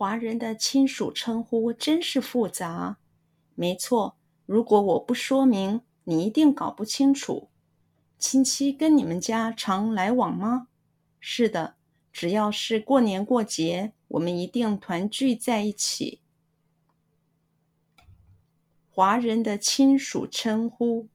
[0.00, 2.96] 华人的亲属称呼真是复杂。
[3.54, 7.50] 没错，如果我不说明，你一定搞不清楚。
[8.18, 10.68] 亲戚跟你们家常来往吗？
[11.20, 11.76] 是的，
[12.10, 16.22] 只要是过年过节，我们一定团聚在一起。
[18.88, 21.10] 华人的亲属称呼。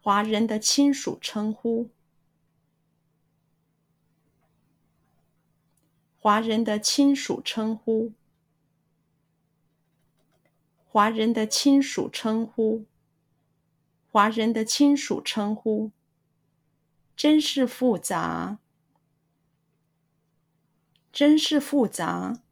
[0.00, 1.90] 华人的亲属称呼。
[6.26, 8.12] 华人的亲属称呼。
[10.84, 12.84] 华人的亲属称呼。
[14.10, 15.92] 华人的亲属称呼。
[17.14, 18.58] 真是复杂。
[21.12, 22.42] 真是复杂。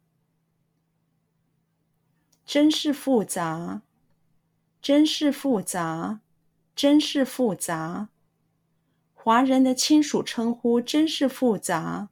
[2.47, 3.83] 真是复杂。
[4.81, 6.21] 真是复杂。
[6.77, 8.09] 真是复杂，
[9.15, 12.11] 华人的亲属称呼真是复杂。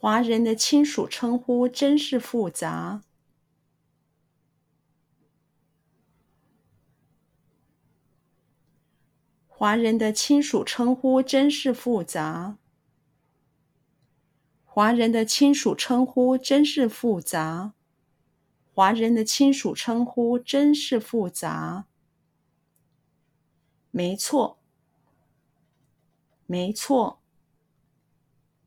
[0.00, 3.02] 华人的亲属称呼真是复杂。
[9.48, 12.58] 华人的亲属称呼真是复杂。
[14.64, 17.72] 华人的亲属称呼真是复杂。
[18.72, 21.86] 华人的亲属称呼真是复杂。
[23.90, 24.60] 没错，
[26.46, 27.18] 没错，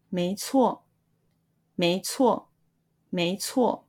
[0.09, 0.83] 没错，
[1.81, 2.51] 没错，
[3.09, 3.87] 没错。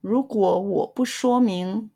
[0.00, 1.92] 如果我不说明，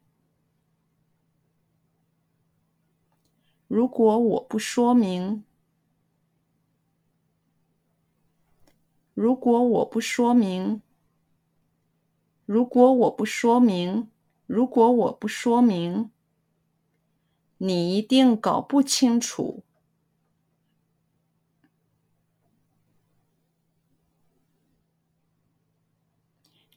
[3.67, 5.43] 如果我不说明。
[9.13, 10.81] 如果我不说明，
[12.47, 14.09] 如果我不说明，
[14.47, 16.13] 如果我不说明，
[17.59, 19.65] 你一定搞不清楚。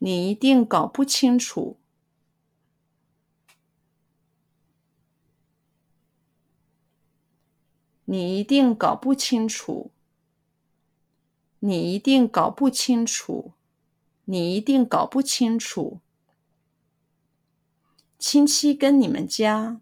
[0.04, 1.78] 你一定搞不清楚。
[8.04, 9.92] 你一定搞不清楚。
[11.60, 13.54] 你一定搞不清楚，
[14.26, 16.02] 你一定搞不清楚。
[18.20, 19.80] 亲戚跟你们家，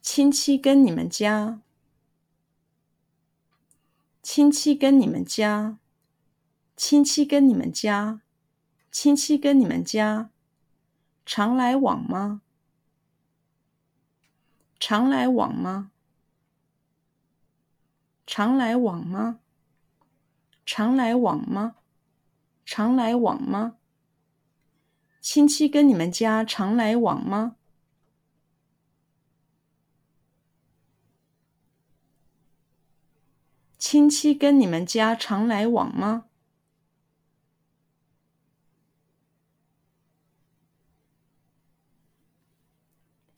[0.00, 1.60] 亲戚跟你们家，
[4.22, 5.78] 亲戚跟你们家，
[6.76, 8.20] 亲戚跟你们家，
[8.90, 10.30] 亲戚跟你们家，
[11.24, 12.42] 常来往吗？
[14.80, 15.92] 常来往吗？
[18.26, 19.38] 常来往吗？
[20.66, 21.76] 常来往吗？
[22.66, 23.76] 常来往吗？
[25.20, 27.56] 亲戚跟你们家常来往吗？
[33.78, 36.26] 亲戚跟你们家常来往吗？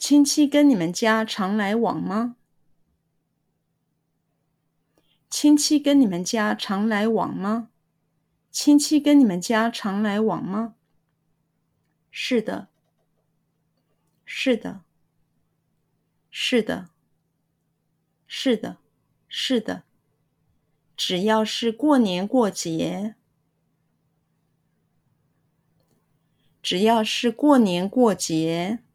[0.09, 2.37] 亲戚跟你们家常来往吗？
[5.28, 7.71] 亲戚跟你们家常来往吗？
[8.53, 10.77] 亲戚跟你们家常来往吗？
[12.12, 12.69] 是的，
[14.25, 14.83] 是的，
[16.31, 16.89] 是的，
[18.28, 18.77] 是的，
[19.27, 19.83] 是的。
[20.97, 23.16] 只要是过年过节，
[26.62, 28.85] 只要是过年过节。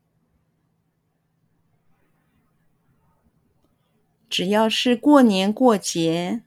[4.41, 6.41] 只要是过年过节，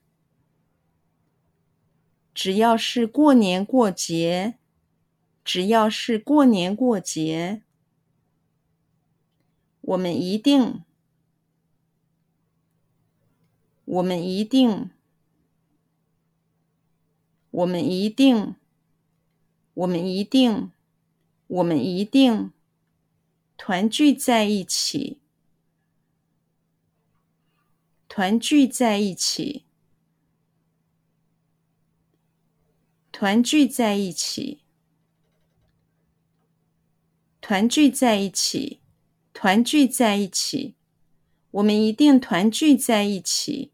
[2.35, 4.59] 只要是过年过节，
[5.45, 7.63] 只要是过年过节，
[9.81, 10.83] 我们一定，
[13.85, 14.91] 我们一定，
[17.53, 18.57] 我们一定，
[19.75, 20.73] 我们一定，
[21.47, 22.51] 我们一定
[23.57, 25.21] 团聚在一起。
[28.17, 29.65] 团聚在一起，
[33.11, 34.61] 团聚在一起，
[37.41, 38.79] 团聚在一起，
[39.33, 40.77] 团聚在一起，
[41.51, 43.73] 我们一定团聚在一起。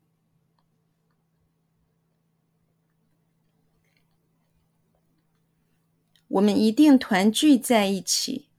[6.28, 8.49] 我们一定团聚在一起。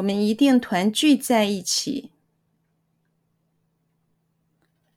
[0.00, 2.10] 我们一定团聚在一起。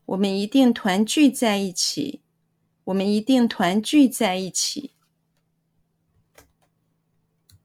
[0.05, 2.21] 我们一定团聚在一起。
[2.85, 4.93] 我们一定团聚在一起。